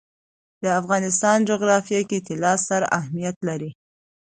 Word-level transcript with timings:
د 0.63 0.65
افغانستان 0.79 1.37
جغرافیه 1.49 2.01
کې 2.09 2.19
طلا 2.27 2.53
ستر 2.63 2.81
اهمیت 2.99 3.37
لري. 3.47 3.71